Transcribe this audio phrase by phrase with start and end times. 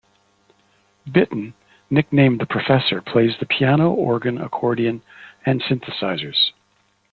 [1.07, 1.53] Bittan,
[1.91, 5.03] nicknamed The Professor, plays the piano, organ, accordion
[5.45, 6.53] and synthesizers.